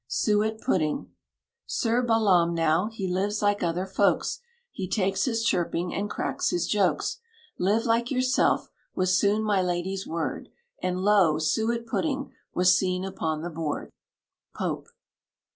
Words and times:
SUET 0.07 0.59
PUDDING. 0.61 1.11
Sir 1.67 2.01
Balaam 2.01 2.55
now, 2.55 2.87
he 2.87 3.07
lives 3.07 3.43
like 3.43 3.61
other 3.61 3.85
folks; 3.85 4.39
He 4.71 4.87
takes 4.89 5.25
his 5.25 5.43
chirping, 5.43 5.93
and 5.93 6.09
cracks 6.09 6.49
his 6.49 6.65
jokes. 6.67 7.19
Live 7.59 7.85
like 7.85 8.09
yourself, 8.09 8.71
was 8.95 9.15
soon 9.15 9.43
my 9.43 9.61
lady's 9.61 10.07
word; 10.07 10.49
And 10.81 11.01
lo! 11.01 11.37
suet 11.37 11.85
pudding 11.85 12.31
was 12.51 12.75
seen 12.75 13.05
upon 13.05 13.43
the 13.43 13.51
board. 13.51 13.91
POPE. 14.55 14.87